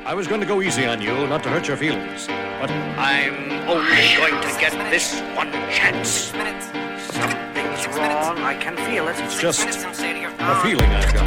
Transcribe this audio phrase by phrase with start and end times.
[0.00, 2.26] I was going to go easy on you, not to hurt your feelings.
[2.60, 6.32] But I'm only going to get this one chance.
[7.12, 8.38] Something's wrong.
[8.38, 9.16] I can feel it.
[9.26, 11.26] it's just a feeling I've got.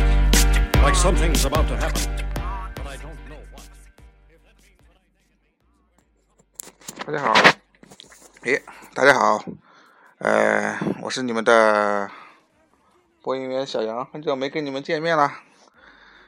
[0.81, 2.01] Like something's about to happen.
[2.75, 3.67] But I don't know what.
[7.05, 7.33] 大家好，
[8.43, 8.61] 诶，
[8.93, 9.43] 大家好，
[10.19, 12.09] 呃，我是你们的
[13.21, 15.31] 播音员小杨，很久没跟你们见面了，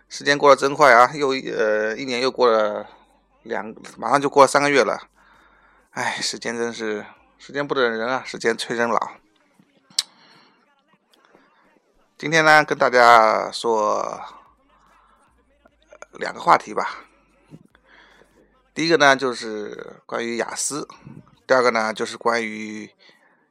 [0.09, 2.89] 时间过得真快啊，又一呃一年又过了
[3.43, 5.08] 两，马上就过了三个月了，
[5.90, 7.04] 哎，时间真是
[7.39, 9.12] 时间不等人啊，时间催人老。
[12.17, 14.22] 今天呢，跟大家说
[16.12, 17.04] 两个话题吧。
[18.73, 20.86] 第一个呢，就是关于雅思；
[21.46, 22.90] 第二个呢，就是关于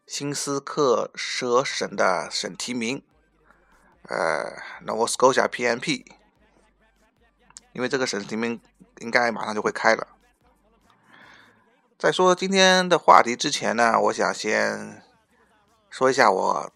[0.08, 3.03] 新斯克舍省的省提名，
[4.08, 6.05] 呃，Nova Scotia PNP。
[7.75, 8.61] 因为这个省提名
[8.99, 10.08] 应该马上就会开了。
[12.00, 15.03] 在说今天的话题之前呢，我想先
[15.89, 16.72] 说一下我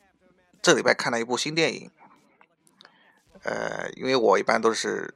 [0.61, 1.89] 这礼拜看了一部新电影。
[3.43, 5.15] 呃，因为我一般都是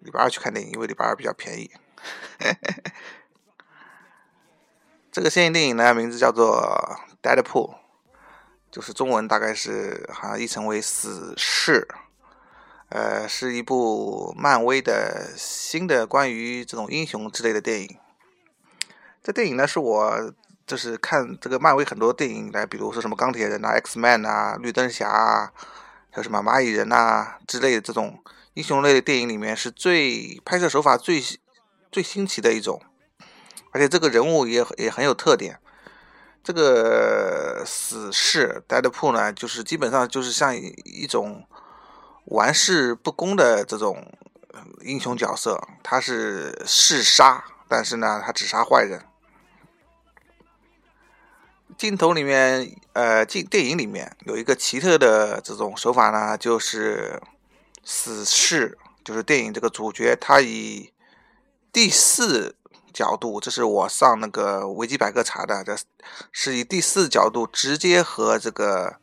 [0.00, 1.70] 礼拜二去看电影，因为礼拜二比较便宜。
[5.12, 7.74] 这个新电影呢，名字叫做《Deadpool》，
[8.70, 11.86] 就是中文大概是好像译成为“死侍”。
[12.94, 17.96] 呃，是一部漫威的新的关于这种英雄之类的电影。
[19.22, 20.30] 这电影呢，是我
[20.66, 25.52] 就是看这个漫威很多电影来，比如说什么钢铁人啊、X Man 啊、绿灯侠啊，
[26.10, 31.22] 还有什么蚂蚁人呐之类的这种英雄类的电影里面，是最拍摄手法最
[31.90, 32.78] 最新奇的一种，
[33.70, 35.58] 而且这个人物也也很有特点。
[36.44, 41.46] 这个死侍 Deadpool 呢，就是基本上就是像一种。
[42.26, 44.12] 玩世不恭的这种
[44.82, 49.04] 英雄角色，他是嗜杀，但是呢，他只杀坏人。
[51.76, 57.20] 镜头里面，呃，镜电影里面有一个奇特的这种手法呢，就是
[57.84, 60.92] 死侍，就是电影这个主角，他以
[61.72, 62.54] 第四
[62.92, 65.76] 角度，这是我上那个维基百科查的，这
[66.30, 68.96] 是以第四角度直接和这个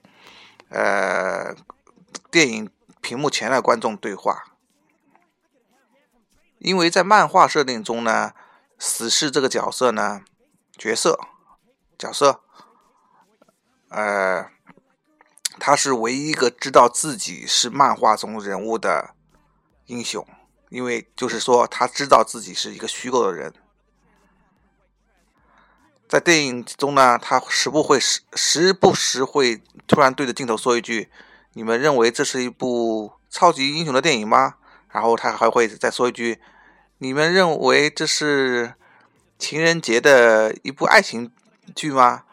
[0.69, 1.53] 呃
[2.31, 2.69] 电影。
[3.01, 4.43] 屏幕前的观众对话，
[6.59, 8.33] 因为在漫画设定中呢，
[8.77, 10.21] 死侍这个角色呢，
[10.77, 11.19] 角色
[11.97, 12.41] 角色，
[13.87, 14.51] 呃，
[15.59, 19.15] 他是唯一一个知道自己是漫画中人物的
[19.85, 20.27] 英雄，
[20.69, 23.53] 因为就是说他知道自己是一个虚构的人，
[26.07, 31.09] 在电影中呢，他时不会时时不时会突然对着镜头说一句。
[31.53, 34.55] 你们认为这是一部超级英雄的电影吗？
[34.91, 36.39] 然后他还会再说一句
[36.99, 38.73] ：“你们认为这是
[39.37, 41.31] 情人节的一部爱情
[41.75, 42.23] 剧吗？”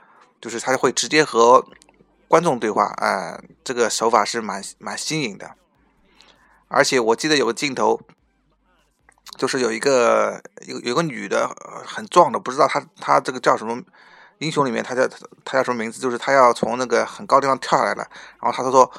[0.40, 1.66] 就是他会直接和
[2.28, 5.54] 观众对话，啊，这个手法是蛮蛮新颖的。
[6.68, 8.00] 而且我记得有个镜头，
[9.36, 11.48] 就是有一个有有个女的
[11.84, 13.82] 很壮的，不知道她她这个叫什么
[14.38, 15.06] 英雄里面，他叫
[15.44, 16.00] 他叫什么名字？
[16.00, 18.06] 就是他要从那个很高地方跳下来了，
[18.40, 18.90] 然后他就说。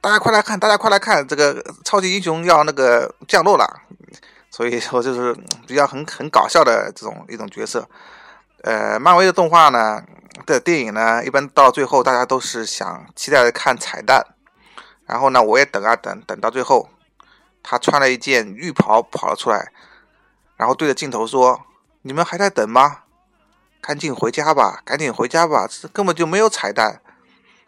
[0.00, 0.58] 大家快来看！
[0.58, 1.26] 大家快来看！
[1.26, 3.66] 这个超级英雄要那个降落了，
[4.48, 5.36] 所以说就是
[5.66, 7.84] 比较很很搞笑的这种一种角色。
[8.62, 10.00] 呃，漫威的动画呢
[10.46, 14.24] 的电影呢，一般到最后大家都是想期待着看彩蛋。
[15.04, 16.88] 然后呢，我也等啊等，等到最后，
[17.64, 19.72] 他穿了一件浴袍跑了出来，
[20.56, 21.60] 然后对着镜头说
[22.02, 22.98] ：“你们还在等吗？
[23.80, 27.00] 赶紧回家吧，赶紧回家吧，这根本就没有彩蛋。”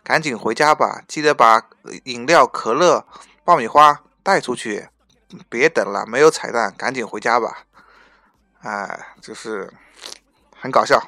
[0.03, 1.69] 赶紧回家吧，记得把
[2.05, 3.07] 饮料、可乐、
[3.45, 4.89] 爆米花带出去，
[5.51, 7.67] 别等了，没有彩蛋，赶紧回家吧。
[8.63, 9.71] 哎，就是
[10.57, 10.99] 很搞笑。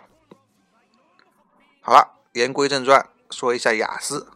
[1.81, 4.29] 好了，言归正传，说一下雅思。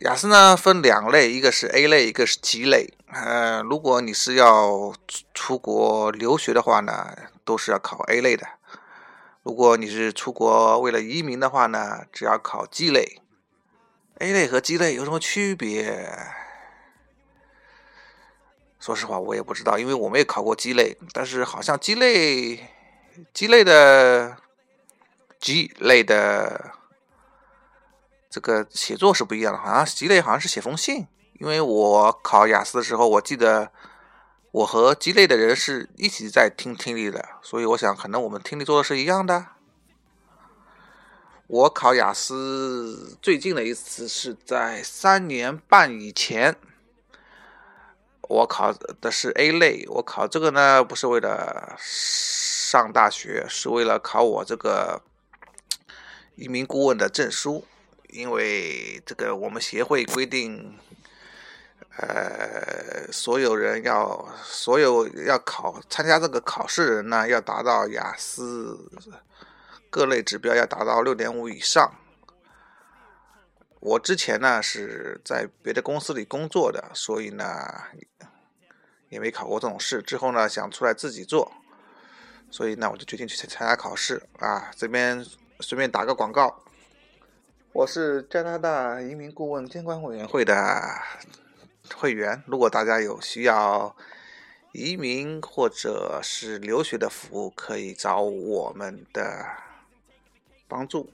[0.00, 2.92] 雅思呢分两类，一个是 A 类，一个是 G 类。
[3.06, 4.92] 呃，如果你是要
[5.32, 8.46] 出国留学的话呢，都是要考 A 类的。
[9.46, 13.22] 如果你是出国为了移民的话呢，只要考 G 类
[14.18, 16.12] ，A 类和 G 类有什么区别？
[18.80, 22.56] 说实话，我也不知道，因为我没有考过 G 类，但是好像 G 类、
[23.32, 24.36] G 类的
[25.38, 26.72] G 类的
[28.28, 31.06] 这个写作是不一样的，好像 G 类好像是写封信，
[31.38, 33.70] 因为我考雅思的时候，我记得。
[34.56, 39.48] 我和鸡肋的人是一起在听听力的，所以我想可能我们听力做的是一样的。
[41.46, 46.56] 我考雅思最近的一次是在三年半以前，
[48.22, 55.02] 我考的是 A 类，我考这个呢不是为了上大学，是为了考我这个
[56.34, 57.66] 移民顾问的证书，
[58.08, 60.78] 因为这个我们协会规定，
[61.98, 68.90] 呃，所有人要所有要考参加这个考试人呢，要达到雅思
[69.88, 71.94] 各类指标要达到六点五以上。
[73.80, 77.44] 我之前呢是在别的公司里工作的，所以呢
[79.08, 80.02] 也没考过这种试。
[80.02, 81.50] 之后呢想出来自己做，
[82.50, 84.70] 所以呢我就决定去参加考试啊。
[84.76, 85.24] 这边
[85.60, 86.62] 随便打个广告，
[87.72, 90.54] 我是加拿大移民顾问监管委员会的
[91.94, 92.42] 会员。
[92.46, 93.96] 如果大家有需要
[94.72, 99.46] 移民或者是留学的服务，可以找我们的
[100.68, 101.10] 帮助。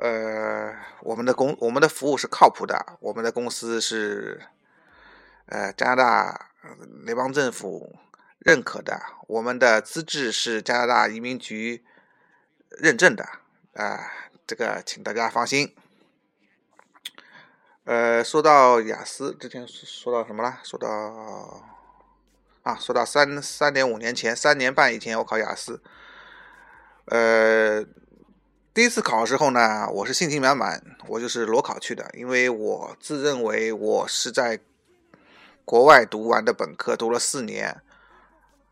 [0.00, 4.42] 呃，我们的公我们的服务是靠谱的，我们的公司是
[5.46, 6.50] 呃加拿大
[7.04, 7.96] 联邦政府
[8.38, 11.84] 认可的，我们的资质是加拿大移民局
[12.68, 13.28] 认证的，
[13.74, 14.12] 啊，
[14.46, 15.74] 这个请大家放心。
[17.88, 20.58] 呃，说到雅思，之前说到什么了？
[20.62, 21.64] 说到
[22.62, 25.80] 啊，说到三三点五年前，三年半以前我考雅思，
[27.06, 27.82] 呃。
[28.74, 34.60] 第一次考的时候呢，我是信心满满，我就是裸考去的，因为我自认为我是在
[35.64, 37.80] 国外读完的本科，读了四年，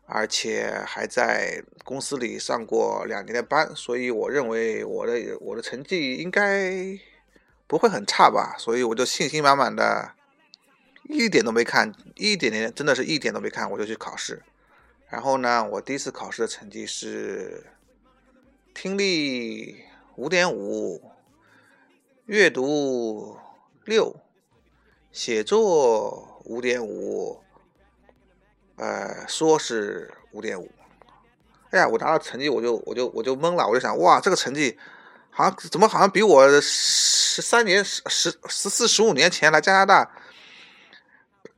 [0.05, 6.71] 而且还在公司里上过两年的班，所以我认为我的我的成绩应该
[7.67, 10.13] 不会很差吧，所以我就信心满满的，
[11.03, 14.41] 一点都没看，一点点，真的是一点都没看，我就去考试。
[15.09, 17.65] 然后呢，我第一次考试的成绩是
[18.73, 19.83] 听力。
[20.17, 21.11] 五点五，
[22.25, 23.37] 阅读
[23.85, 24.15] 六，
[25.11, 27.43] 写作五点五，
[28.77, 30.71] 呃，说是五点五。
[31.69, 34.79] 哎呀，我拿到成绩我就我就我就懵了，我就想，哇，这个成绩
[35.37, 40.09] 好像怎么好像比我十三年十十十四十五年前来加拿大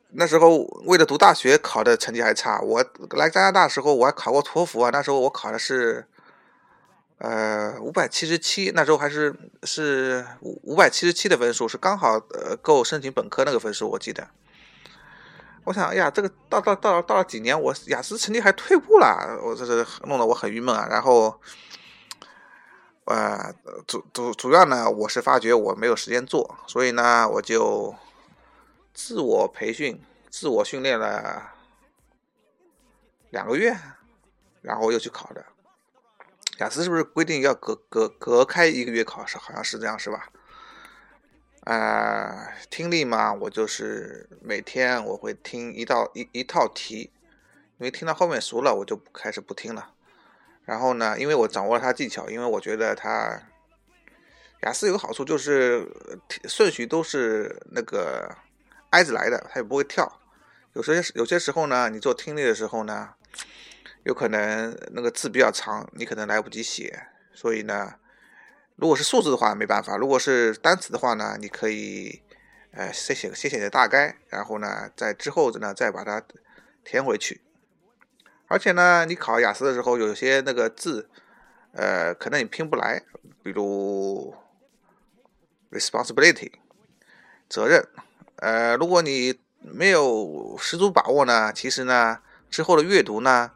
[0.09, 2.59] 那时候为了读大学考的成绩还差。
[2.59, 6.05] 我来加拿大时候我还考过托福啊，那时候我考的是。
[7.21, 14.25] 呃，五百七十七，那时候还是是五五百七十七的分数，是刚好呃够申请本科那个分数，我记得。
[15.65, 20.87] 我想，哎呀，这个到到到到了几年，我雅思成绩还退步了，我这是弄得我很郁闷啊。
[20.89, 21.37] 然后，
[23.09, 23.55] 呃，
[23.87, 27.95] 主主主要呢，我是发觉我没有时间做，所以呢，我就
[28.93, 31.53] 自我培训、自我训练了
[33.31, 33.75] 两个月，
[34.61, 35.43] 然后又去考的。
[36.59, 39.39] 雅思是不是规定要隔隔隔开一个月考试？
[39.39, 40.29] 好像是这样，是吧？
[41.61, 47.11] 啊，听力嘛，我就是每天我会听一道一一套题，
[47.79, 49.93] 因为听到后面熟了，我就开始不听了。
[50.69, 53.41] 然后呢，因为我掌握了它技巧，因为我觉得它
[54.61, 55.87] 雅思有个好处就是
[56.47, 58.29] 顺序都是那个
[58.91, 60.21] 挨着来的，它也不会跳。
[60.73, 63.15] 有些有些时候呢，你做听力的时候呢。
[64.03, 67.95] 有可能那个字比较长，你可能来不及写，所以呢，
[68.77, 72.23] 如果是数字的话没办法；如果是单词的话呢，你可以，
[72.71, 76.23] 呃，先写先写个大概，然后呢，在之后呢再把它
[76.85, 77.41] 填回去。
[78.49, 81.07] 而且呢，你考雅思的时候，有些那个字，
[81.71, 83.01] 呃，可能你拼不来，
[83.41, 84.35] 比如
[85.71, 86.51] responsibility
[87.47, 87.87] 责任，
[88.35, 93.51] 呃，如果你没有十足把握呢，其实呢，之后的阅读呢。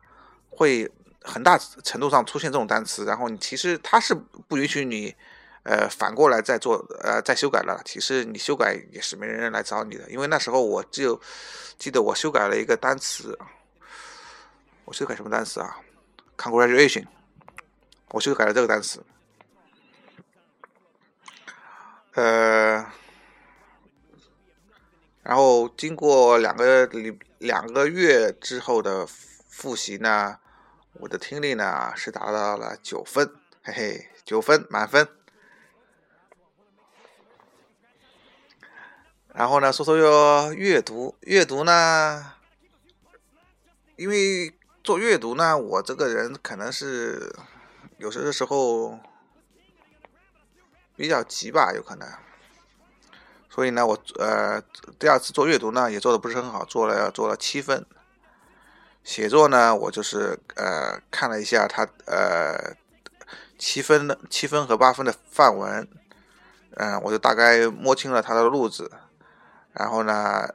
[0.55, 0.87] 会
[1.23, 4.13] 很大程度上出现这种单词，然后你其实它是
[4.47, 5.15] 不允许你，
[5.63, 7.81] 呃，反过来再做呃再修改了。
[7.83, 11.19] 其实你修改也是没人来找你的，因为那时候我就
[11.79, 13.35] 记得我修改了一个单词，
[14.85, 15.77] 我修改什么单词啊
[16.37, 17.07] ？Congratulation，
[18.09, 19.03] 我修改了这个单词，
[22.13, 22.85] 呃，
[25.23, 30.39] 然后经过两个两两个月之后的复习呢。
[30.99, 35.07] 我的听力呢是达到了九分，嘿嘿，九分满分。
[39.33, 42.33] 然后呢，说说要阅读，阅读呢，
[43.95, 47.33] 因为做阅读呢，我这个人可能是
[47.99, 48.99] 有些的时候
[50.97, 52.05] 比较急吧，有可能。
[53.49, 54.61] 所以呢，我呃
[54.99, 57.85] 第二次做阅读呢，也做的不是很好，做了做了七分。
[59.05, 62.75] 写作呢，我就是呃看了一下他呃
[63.57, 65.87] 七分的七分和八分的范文，
[66.75, 68.91] 嗯，我就大概摸清了他的路子，
[69.73, 70.47] 然后呢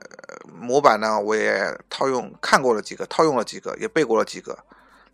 [0.44, 4.56] 模板呢，我也套用看过了几个，套用了几个，也背过了几个，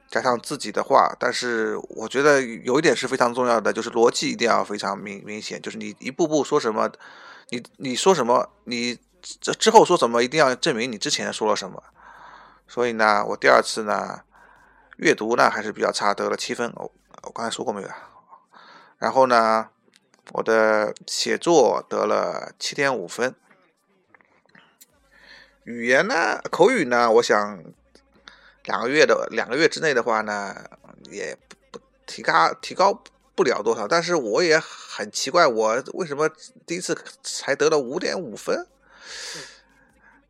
[0.09, 1.15] 加上自己的话。
[1.19, 6.91] 但是我觉得有一点是非常重要的，就是逻辑一定要非常明明显，就是你一步步说什么，
[7.49, 8.99] 你你说什么，你
[9.41, 11.83] 这之后说什么，一定要证明你之前说了什么。
[12.69, 14.21] 所以呢，我第二次呢，
[14.97, 16.73] 阅读呢还是比较差，得了七分。
[16.77, 16.93] 我
[17.23, 17.89] 我刚才说过没有？
[18.99, 19.69] 然后呢，
[20.33, 23.35] 我的写作得了七点五分。
[25.65, 27.63] 语言呢，口语呢，我想
[28.65, 30.55] 两个月的两个月之内的话呢，
[31.11, 33.03] 也不不提高提高
[33.35, 33.89] 不了多少。
[33.89, 36.29] 但是我也很奇怪，我为什么
[36.67, 38.67] 第一次才得了五点五分？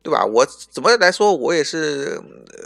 [0.01, 0.23] 对吧？
[0.23, 2.21] 我怎么来说，我也是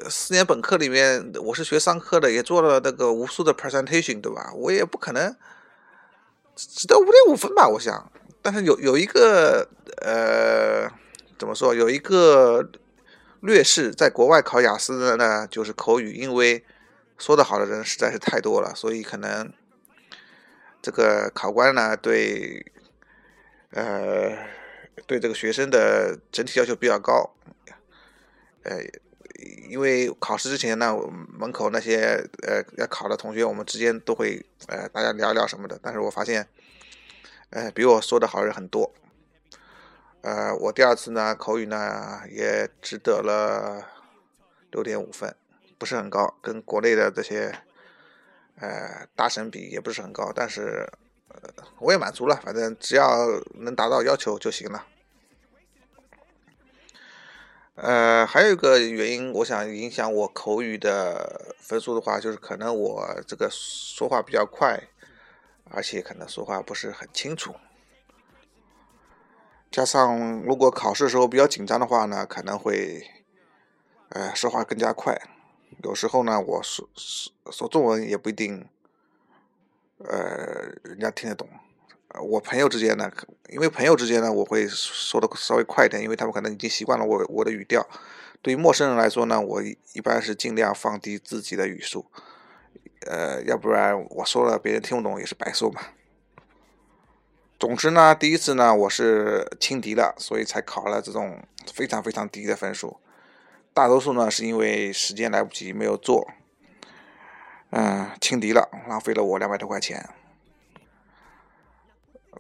[0.10, 4.52] 四年本科里面，我是学商科的，也做了那个无数的 presentation，对吧？
[4.54, 5.34] 我也不可能
[6.54, 7.66] 只得五点五分吧？
[7.66, 8.12] 我想，
[8.42, 9.70] 但是有有一个
[10.02, 10.92] 呃，
[11.39, 11.74] 怎么说？
[11.74, 12.69] 有一个
[13.39, 16.63] 劣势，在国外考雅思的呢，就是口语，因为
[17.17, 19.51] 说的好的人实在是太多了，所以可能
[20.81, 22.72] 这个考官呢，对
[23.72, 24.38] 呃。
[25.08, 27.34] 对这个学生的整体要求比较高，
[28.63, 28.77] 呃，
[29.69, 30.93] 因为考试之前呢，
[31.39, 35.79] 门口那些呃要考的同学，我们之间都会呃大家聊聊什么的。
[35.81, 36.46] 但是我发现，
[37.50, 38.93] 呃，比我说的好人很多。
[40.22, 43.86] 呃，我第二次呢口语呢也只得了
[44.72, 45.36] 六点五分，
[45.78, 47.54] 不是很高，跟国内的这些
[48.60, 50.90] 呃大神比也不是很高，但是。
[51.32, 54.84] 呃，我也满足了，反正只要能达到要求就行了。
[57.76, 64.82] 呃，还有一个原因，我想影响我口语的分数的话，就是可能我这个说话比较快，
[65.70, 67.54] 而且可能说话不是很清楚。
[69.72, 73.08] 加上如果考试的时候比较紧张的话呢，可能会
[74.10, 75.20] 呃说话更加快。
[75.84, 78.68] 有时候呢，我说说说中文也不一定。
[80.02, 81.46] 呃，人家听得懂。
[82.24, 83.12] 我朋友之间呢，
[83.50, 87.86] 因为朋友之间呢，我会说的稍微快一点，因为他们可能已经习惯了我我的语调。
[88.42, 92.06] 对于陌生人来说呢，我一般是尽量放低自己的语速，
[93.08, 95.82] 呃，要不然我说了别人听不懂也是白说嘛。
[97.60, 103.01] 总之呢，第一次呢我是轻敌了，所以才考了这种非常非常低的分数。
[103.74, 106.25] 大多数呢是因为时间来不及没有做。
[107.72, 110.10] 嗯，轻敌了，浪费了我两百多块钱。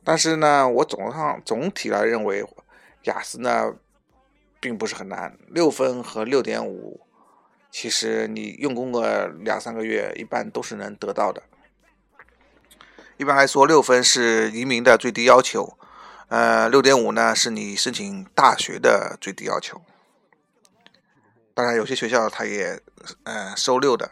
[0.05, 2.45] 但是呢，我总上总体来认为，
[3.03, 3.75] 雅思呢
[4.61, 7.01] 并不是很难，六分和六点五，
[7.69, 11.43] 其实你用功个两三个月，一般都是能得到的。
[13.19, 15.77] 一般来说，六分是移民的最低要求，
[16.29, 19.81] 呃，六点五呢是你申请大学的最低要求。
[21.53, 22.81] 当然，有些学校它也
[23.23, 24.11] 呃收六的。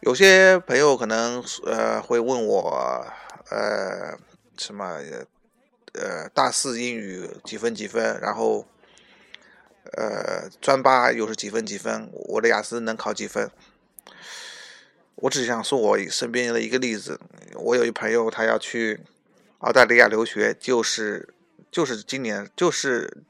[0.00, 3.06] 有些朋友可能呃会问我
[3.48, 4.18] 呃
[4.58, 4.98] 什么
[5.94, 8.66] 呃大四英语几分几分，然后
[9.96, 13.50] 呃专八又是几分几分，我的雅思能考几分？
[15.22, 17.20] 我只想说我身边的一个例子，
[17.54, 19.00] 我有一朋友他要去
[19.58, 21.32] 澳大利亚留学，就是
[21.70, 23.22] 就是今年就是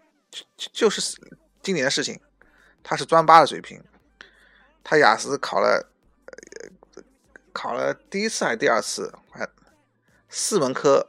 [0.56, 1.18] 就是
[1.62, 2.18] 今年的事情，
[2.82, 3.82] 他是专八的水平，
[4.82, 5.88] 他雅思考了。
[7.52, 9.12] 考了第一次还是第二次？
[9.30, 9.46] 还
[10.30, 11.06] 四门科，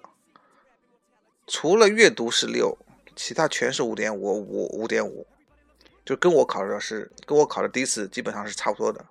[1.48, 2.78] 除了阅读是六，
[3.16, 5.26] 其他全是五点五五五点五，
[6.04, 9.06] 就跟我考的是跟我考的第一次基本上是差不多的。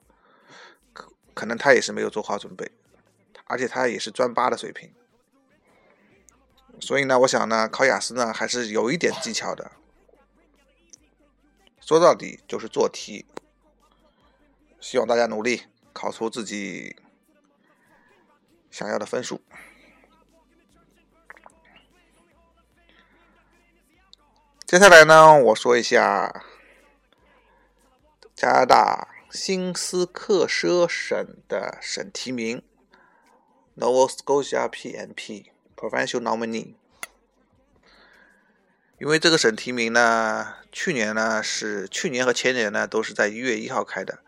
[1.34, 2.70] 可能他也是没有做好准备，
[3.44, 4.92] 而且他也是专八的水平，
[6.80, 9.72] 所以呢，我想呢，考雅思呢还是有一点技巧的。
[11.80, 13.26] 说到底就是做题，
[14.80, 15.62] 希望大家努力
[15.92, 16.96] 考出自己。
[18.72, 19.42] 想要的分数。
[24.64, 26.42] 接下来呢，我说一下
[28.34, 32.62] 加拿大新斯克舍省的省提名
[33.74, 36.74] ，Nova Scotia PNP Provincial Nominee。
[38.98, 44.18] 因为这个省提名呢，去年呢是去年和前年呢都是在一月一号开的，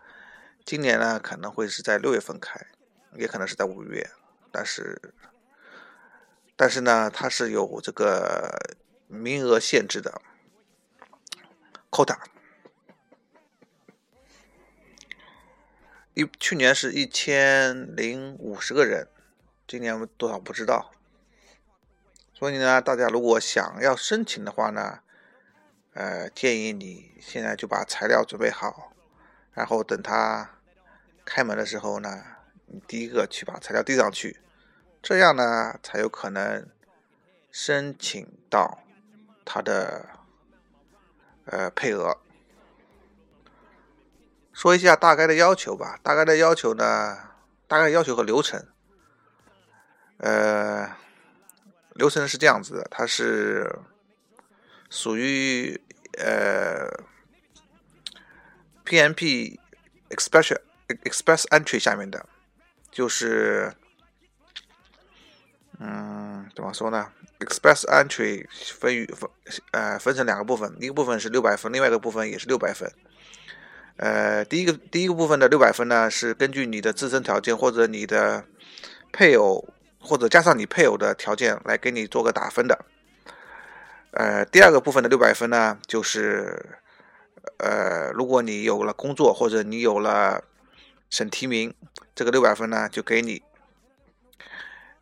[0.65, 2.59] 今年呢可能会是在六月份开，
[3.15, 4.09] 也可能是在五月。
[4.51, 5.13] 但是，
[6.55, 8.75] 但是呢，它是有这个
[9.07, 10.19] 名额限制的
[11.91, 12.17] ，quota。
[16.15, 19.09] 一去年是一千零五十个人，
[19.67, 20.91] 今年多少不知道。
[22.33, 24.99] 所以呢，大家如果想要申请的话呢，
[25.93, 28.93] 呃，建议你现在就把材料准备好，
[29.51, 30.51] 然后等他
[31.25, 32.23] 开门的时候呢，
[32.67, 34.39] 你第一个去把材料递上去，
[35.03, 36.65] 这样呢才有可能
[37.51, 38.79] 申请到
[39.43, 40.07] 他的
[41.43, 42.17] 呃配额。
[44.55, 47.17] 说一下大概的要求吧，大概的要求呢，
[47.67, 48.65] 大概要求和流程，
[50.19, 50.95] 呃，
[51.93, 53.69] 流程是这样子的，它是
[54.89, 55.77] 属于
[56.17, 56.89] 呃
[58.85, 59.59] PMP
[60.09, 60.57] Express
[60.87, 62.25] Express Entry 下面的，
[62.89, 63.73] 就是
[65.79, 69.29] 嗯，怎么说呢？Express Entry 分于分
[69.71, 72.89] 呃分成两个部分，一个部分是六百分，另外一个部分也是六百分。
[73.97, 78.43] 呃，第一个第一个部分的六百分呢，是根据你的自身条件或者你的
[79.11, 79.67] 配偶
[79.99, 82.85] 或者加上你配偶的条件来给你做个打分的。
[84.11, 86.79] 呃，第二个部分的六百分呢，就是
[87.57, 90.43] 呃，如果你有了工作或者你有了
[91.09, 91.73] 省提名，
[92.13, 93.41] 这个六百分呢就给你。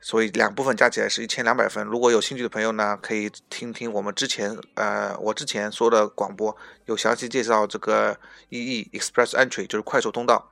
[0.05, 1.81] 所以两部分加起来是一千两百分。
[1.85, 6.55] 如果有兴趣的朋友呢，可以听听我们之前呃我之前说的广播，
[6.87, 8.19] 有详细介绍这个
[8.49, 10.51] EE Express Entry，就是快速通道。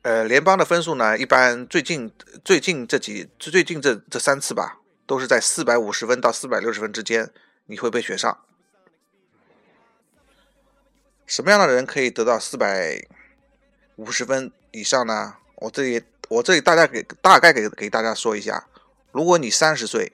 [0.00, 2.10] 呃，联邦的分数呢，一般最近
[2.42, 7.30] 最近这几最近这这三次吧，都是在四百五十分到四百六十分之间，
[7.66, 8.38] 你会被选上。
[11.26, 13.06] 什么样的人可以得到四百
[13.96, 15.34] 五十分以上呢？
[15.56, 16.02] 我这里。
[16.28, 18.68] 我这里大概给大概给给大家说一下，
[19.10, 20.12] 如果你三十岁，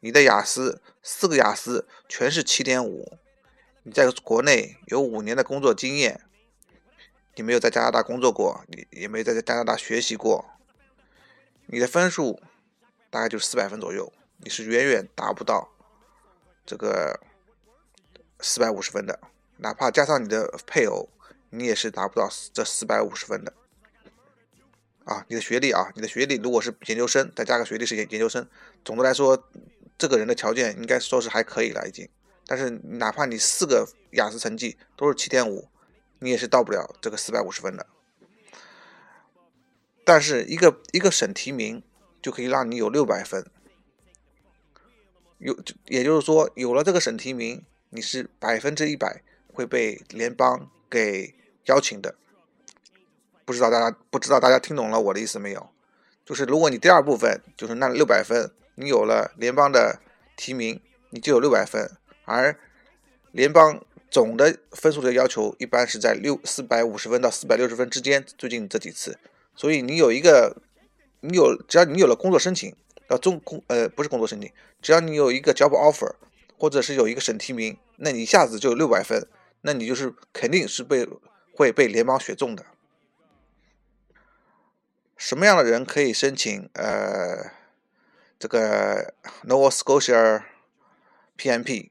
[0.00, 3.18] 你的雅思四个雅思全是七点五，
[3.82, 6.20] 你在国内有五年的工作经验，
[7.36, 10.44] 你没有在加拿大工作过，你也没有在加拿大学习过，
[11.66, 12.38] 你的分数
[13.08, 15.70] 大概就是四百分左右，你是远远达不到
[16.66, 17.18] 这个
[18.40, 19.18] 四百五十分的，
[19.56, 21.08] 哪怕加上你的配偶，
[21.48, 23.54] 你也是达不到这四百五十分的。
[25.04, 28.46] 啊，你的学历啊，你的学历如果是研究生，再加个学历是研研究生，
[28.84, 29.48] 总的来说，
[29.98, 32.08] 这个人的条件应该说是还可以了已经。
[32.46, 35.68] 但是哪怕你四个雅思成绩都是七点五，
[36.18, 37.86] 你也是到不了这个四百五十分的。
[40.04, 41.82] 但是一个一个省提名
[42.20, 43.48] 就可以让你有六百分，
[45.38, 51.34] 有也就是说有了这个省提名，你是百分之一百会被联邦给
[51.66, 52.16] 邀请的。
[53.50, 55.70] 不知道大家不知道大家听懂了我的意思没有？
[56.24, 59.98] 就是如果你第二部分就是那六百分，你有了联邦的
[60.36, 61.90] 提名，你就有六百分，
[62.26, 62.56] 而
[63.32, 68.24] 联邦总的分数的要求一般是在六四百五十分到四百六十分之间。
[68.38, 69.18] 最近这几次，
[69.56, 70.56] 所以你有一个，
[71.22, 72.72] 你有只要你有了工作申请，
[73.08, 74.48] 要中工呃不是工作申请，
[74.80, 76.14] 只要你有一个 job offer，
[76.56, 79.26] 或者是有一个省提名，那你一下子就有六百分，
[79.62, 81.04] 那你就是肯定是被
[81.52, 82.64] 会被联邦选中的。
[85.20, 87.52] 什么样的人可以申请呃
[88.38, 89.12] 这个
[89.44, 90.44] Nova Scotia
[91.36, 91.90] PMP？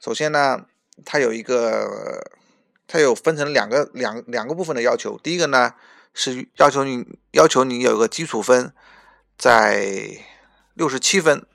[0.00, 0.66] 首先呢，
[1.04, 2.28] 它有一个，
[2.88, 5.16] 它有分成两个两两个部分的要求。
[5.22, 5.74] 第一个呢
[6.12, 8.72] 是要求你要求你有个基础分
[9.38, 10.26] 在
[10.74, 11.46] 六十七分。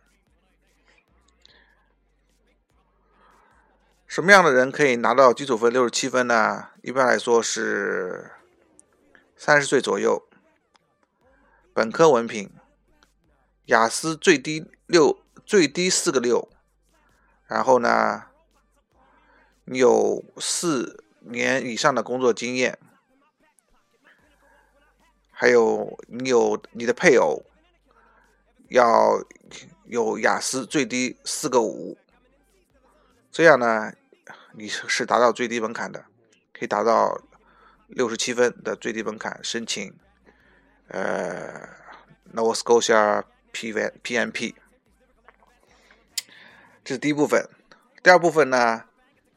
[4.07, 6.69] 什么样的人可以拿到基础分六十七分呢？
[6.81, 8.31] 一般来说是。
[9.43, 10.29] 三十岁左右，
[11.73, 12.51] 本科文凭，
[13.65, 16.47] 雅思最低六，最低四个六，
[17.47, 18.25] 然后呢，
[19.65, 22.77] 你有四年以上的工作经验，
[25.31, 27.43] 还有你有你的配偶
[28.69, 29.25] 要
[29.85, 31.97] 有雅思最低四个五，
[33.31, 33.91] 这样呢，
[34.51, 36.05] 你是达到最低门槛的，
[36.53, 37.19] 可以达到。
[37.91, 39.93] 六十七分的最低门槛申请，
[40.87, 41.67] 呃
[42.33, 44.55] ，Nova Scotia P V P M P，
[46.85, 47.49] 这是第一部分。
[48.01, 48.85] 第二部分呢，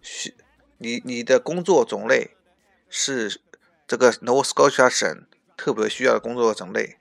[0.00, 0.32] 需
[0.78, 2.36] 你你的工作种类
[2.88, 3.40] 是
[3.88, 6.98] 这个 Nova Scotia 省特别需要的工作种类。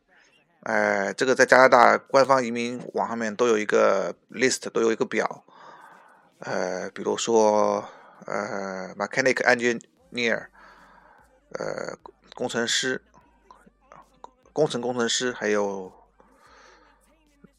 [0.64, 5.46] 呃，这个在加拿大官方移民网上面都有一个 list，都有一个表。
[6.40, 7.88] 呃，比如说
[8.26, 10.48] 呃，Mechanic Engineer。
[11.60, 11.98] 呃，
[12.36, 13.02] 工程师、
[14.52, 15.92] 工程工程师，还有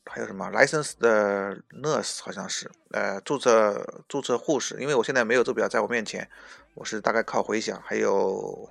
[0.06, 4.80] 还有什么 license 的 nurse 好像是，呃，注册注册护士。
[4.80, 6.30] 因为我现在没有这表在我面前，
[6.74, 7.80] 我是大概靠回想。
[7.82, 8.70] 还有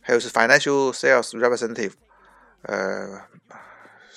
[0.00, 1.92] 还有是 financial sales representative，
[2.62, 3.28] 呃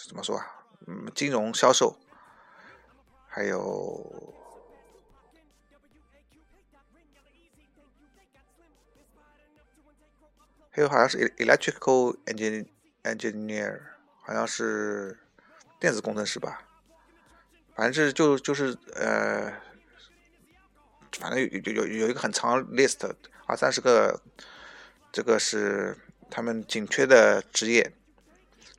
[0.08, 0.46] 怎么说啊？
[0.88, 1.98] 嗯，金融销售，
[3.28, 4.34] 还有
[10.80, 12.66] 还有好像是 electrical engineer
[13.04, 13.82] engineer，
[14.22, 15.20] 好像是
[15.78, 16.66] 电子工程师吧。
[17.76, 19.52] 反正是就就是呃，
[21.20, 23.12] 反正有有有有一个很长 list，
[23.46, 24.22] 二三十个，
[25.12, 25.98] 这个是
[26.32, 27.92] 他们紧缺的职业。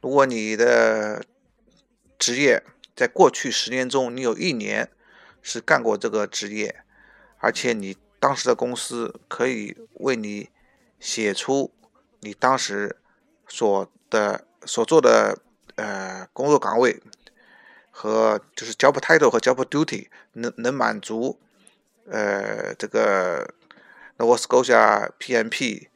[0.01, 1.23] 如果你的
[2.19, 2.63] 职业
[2.97, 4.91] 在过去十年中，你有一年
[5.43, 6.83] 是干过这个职业，
[7.41, 10.49] 而且你当时的公司可以为你
[10.99, 11.75] 写出
[12.21, 12.97] 你当时
[13.49, 15.39] 所的所做的
[15.75, 17.03] 呃工作岗位。
[17.93, 21.39] 和就是 job title 和 job duty 能能满足
[22.07, 23.53] 呃这个
[24.17, 25.89] Nova Scotia PMP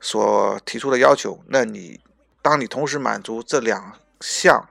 [0.00, 2.00] 所提出的要求，那你
[2.42, 4.68] 当你同时满足这两项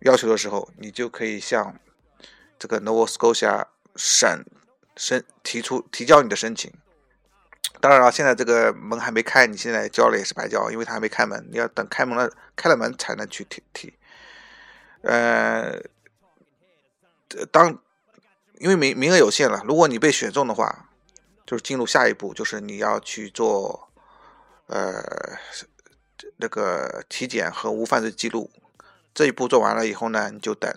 [0.00, 1.78] 要求的时候，你就可以向
[2.58, 4.44] 这个 Nova Scotia 省
[4.96, 6.72] 申提出提交你的申请。
[7.80, 13.94] 当然了，现在这个门还没开，你现在交了也是白交，因为它还没开门，你要等开门了开了门才能去提提。
[15.02, 15.80] 呃，
[17.50, 17.78] 当
[18.58, 20.90] 因为名名额有限了，如果你被选中的话，
[21.46, 23.88] 就是进入下一步，就是你要去做
[24.66, 25.02] 呃
[26.36, 28.50] 那个体检和无犯罪记录。
[29.14, 30.72] 这一步做完了以后呢，你就等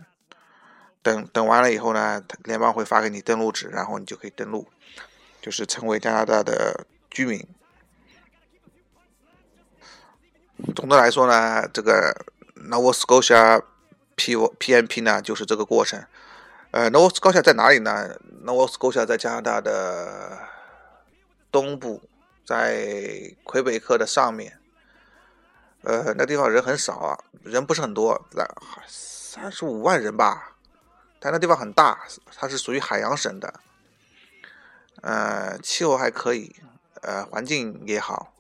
[1.02, 4.68] 等等完了以后呢，联邦会发给你登录纸，然后你就可以登录，
[5.44, 7.46] 就是成为加拿大的居民。
[10.74, 12.26] 总的来说呢，这个
[12.56, 13.62] Nova Scotia。
[14.16, 16.06] P P M P 呢，就是这个过程。
[16.70, 20.38] 呃，Nova Scotia 在哪里呢？Nova Scotia 在加拿大的
[21.52, 22.00] 东部，
[22.46, 24.60] 在魁北克的上面。
[25.82, 28.48] 呃，那地方人很少啊，人不是很多，三
[28.88, 30.58] 三十五万人吧。
[31.20, 32.06] 但那地方很大，
[32.38, 33.52] 它是属于海洋省的。
[35.04, 36.56] 呃，气候还可以，
[37.02, 38.34] 呃，环境也好，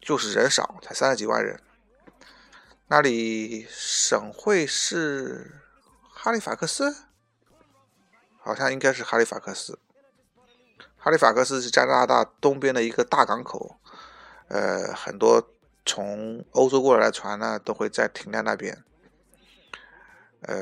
[0.00, 1.60] 就是人少，才三十几万人。
[2.88, 5.60] 那里省会是
[6.08, 6.96] 哈利法克斯，
[8.38, 9.78] 好像应该是哈利法克斯。
[10.96, 13.76] 哈利法克斯是加拿大东边的一个大港口，
[14.48, 15.46] 呃，很多
[15.84, 18.82] 从欧洲过来的船呢都会在停在那边。
[20.42, 20.56] 呃，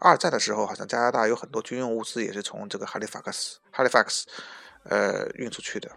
[0.00, 4.26] 二战的时候，好像加拿大有很多军用物资也是从这个哈利法克斯、哈利法克斯
[4.84, 5.92] 呃运出去的。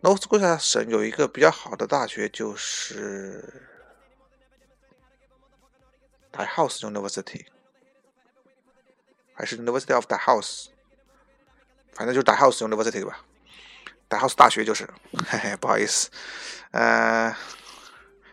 [0.00, 3.52] Nova Scotia 省有一个比较好的大学，就是
[6.30, 7.46] d i h o u s e University，
[9.34, 10.68] 还是 University of da house
[11.92, 13.24] 反正就是 da house University 吧。
[14.08, 14.88] da house 大学就是，
[15.26, 16.10] 嘿嘿，不好意思，
[16.72, 17.34] 呃，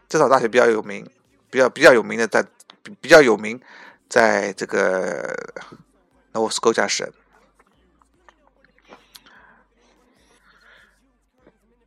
[0.10, 1.10] 这所大学比较有名，
[1.50, 2.46] 比较比较有名的在
[3.00, 3.62] 比较有名，
[4.10, 5.54] 在这个
[6.34, 7.08] Nova Scotia 省。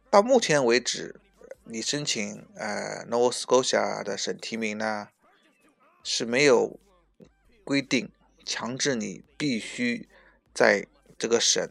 [0.09, 1.21] 到目前为止，
[1.65, 5.09] 你申请呃 Nova Scotia 的省提名呢
[6.05, 6.79] 是没有
[7.65, 8.13] 规定
[8.45, 10.09] 强制你必须
[10.55, 10.87] 在
[11.19, 11.69] 这个省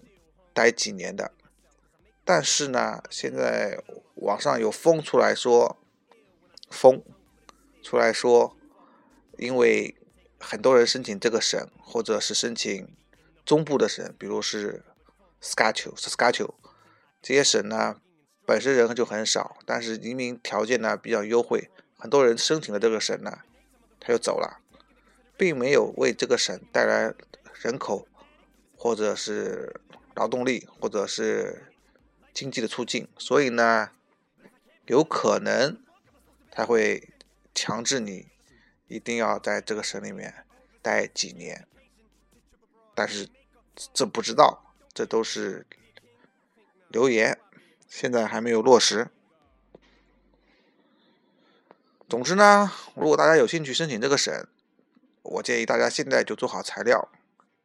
[0.53, 1.31] 待几年的。
[2.25, 3.81] 但是呢，现在
[4.15, 5.77] 网上有风出来说，
[6.69, 7.01] 风
[7.81, 8.57] 出来说，
[9.37, 9.95] 因为
[10.41, 12.93] 很多人申请这个省，或者是申请
[13.45, 14.83] 中部的省，比如是
[15.41, 16.55] Saskatchewan、Saskatchewan
[17.21, 18.01] 这些省呢。
[18.43, 23.37] 本身人就很少，但是移民条件呢比较优惠，很多人申请了这个省呢，
[23.99, 24.59] 他就走了，
[25.37, 27.13] 并没有为这个省带来
[27.61, 28.07] 人口，
[28.75, 29.79] 或者是
[30.15, 31.71] 劳动力，或者是
[32.33, 33.91] 经济的促进，所以呢，
[34.87, 35.77] 有可能
[36.49, 37.13] 他会
[37.53, 38.27] 强制你
[38.91, 40.45] 一定要在这个省里面
[40.81, 41.65] 待几年，
[42.93, 43.29] 但是
[43.93, 45.65] 这不知道，这都是
[46.89, 47.39] 留言。
[47.87, 49.09] 现在还没有落实。
[52.09, 54.45] 总之呢，如果大家有兴趣申请这个省，
[55.21, 57.09] 我建议大家现在就做好材料，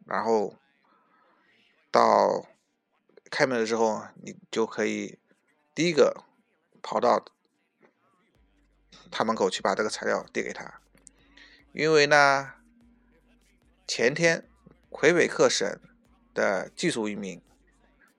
[0.05, 0.55] 然后
[1.91, 2.47] 到
[3.33, 5.19] 开门的时候，你就可以
[5.75, 6.23] 第一个
[6.81, 7.25] 跑到
[9.11, 10.81] 他门口去把这个材料递给他。
[11.77, 12.55] 因为呢，
[13.87, 14.49] 前天
[14.89, 15.79] 魁北克省
[16.33, 17.39] 的技术移民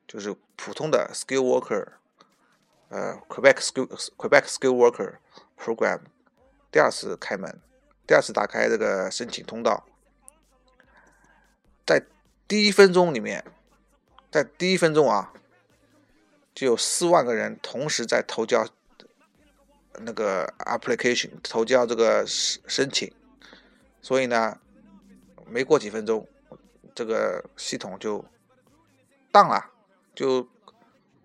[0.08, 1.94] 就是普通的 skill worker。
[2.90, 5.16] 呃，Quebec Skill Quebec Skill Worker
[5.58, 6.02] Program
[6.72, 7.60] 第二次开门，
[8.06, 9.86] 第二次打开这个申请通道，
[11.84, 12.06] 在
[12.48, 13.44] 第一分钟里面，
[14.32, 15.34] 在第一分钟啊，
[16.54, 18.66] 就有四万个人同时在投交
[20.00, 23.12] 那个 application 投交这个申申请，
[24.08, 24.58] 所以呢，
[25.46, 26.26] 没过几分钟，
[26.96, 28.24] 这个系统就
[29.34, 29.70] 当了，
[30.16, 30.48] 就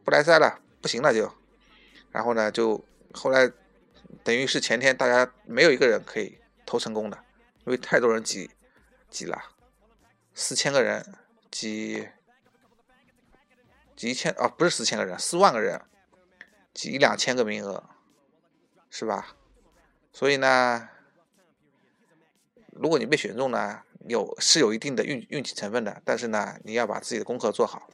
[0.03, 1.33] 不来塞了，不行了就，
[2.11, 3.49] 然后呢，就后来
[4.25, 7.17] 等于是前天大家没有一个人可以投成功的，
[7.67, 8.51] 因为太多人挤
[9.09, 9.41] 挤了，
[10.35, 11.15] 四千个人
[11.53, 12.09] 挤
[13.95, 15.81] 挤一千啊，不是四千个人，四万个人
[16.75, 17.85] 挤一两千个名额。
[18.91, 19.37] 是吧？
[20.13, 20.89] 所以呢，
[22.73, 27.89] 如果你被选中呢，有是有一定的运运气成分的，但是呢，你要把自己的功课做好。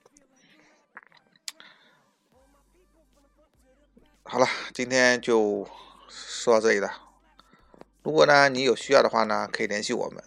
[4.23, 5.69] 好了，今天就
[6.09, 6.91] 说到这里了。
[8.03, 10.25] 如果呢你有需要的话呢，可以联系我们。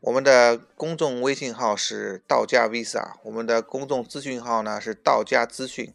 [0.00, 5.92] 我们的公众微信号是道家 Visa，我们的公众资讯号呢是道家资讯，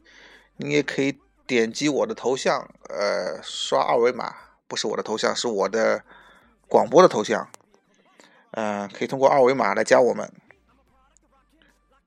[0.57, 1.19] 你也可以。
[1.49, 4.35] 点击我的头像，呃，刷二维码，
[4.67, 6.03] 不是我的头像，是我的
[6.68, 7.48] 广播的头像，
[8.52, 10.32] 嗯，可以通过二维码来加我们。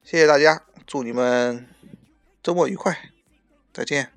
[0.04, 1.68] 谢谢大家，祝你们
[2.42, 2.98] 周末愉快，
[3.74, 4.10] 再见。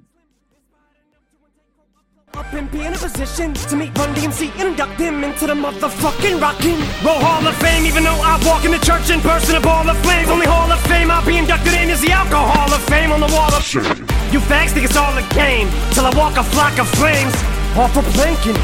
[2.32, 5.54] Up and be in a position to meet Run DMC and induct him into the
[5.54, 7.84] motherfucking rockin' Roll Hall of Fame.
[7.84, 10.30] Even though I walk in the church in person, a ball of flames.
[10.30, 13.26] Only Hall of Fame I'll be inducted in is the Alcohol of Fame on the
[13.34, 14.06] wall of shame.
[14.30, 17.34] You fags think it's all a game till I walk a flock of flames.
[17.74, 18.54] All for planking